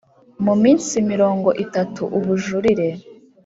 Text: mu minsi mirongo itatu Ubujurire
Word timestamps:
mu 0.45 0.53
minsi 0.63 0.93
mirongo 1.11 1.49
itatu 1.63 2.01
Ubujurire 2.17 2.87